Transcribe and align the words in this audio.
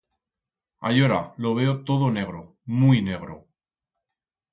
Allora 0.89 1.19
lo 1.43 1.51
veo 1.59 1.73
todo 1.89 2.09
negro, 2.17 2.41
muit 2.79 3.03
negro. 3.11 3.35